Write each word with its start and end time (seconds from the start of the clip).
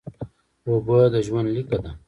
اوبه 0.67 0.97
د 1.13 1.15
ژوند 1.25 1.47
لیکه 1.55 1.77
ده 1.83 1.91